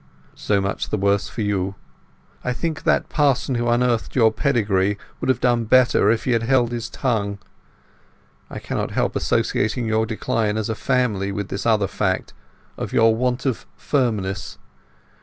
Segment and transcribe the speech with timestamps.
[0.33, 1.75] "So much the worse for you.
[2.43, 6.41] I think that parson who unearthed your pedigree would have done better if he had
[6.41, 7.37] held his tongue.
[8.49, 13.45] I cannot help associating your decline as a family with this other fact—of your want
[13.45, 14.57] of firmness.